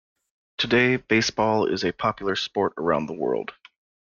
[0.57, 3.53] Today, baseball is a popular sport around the world.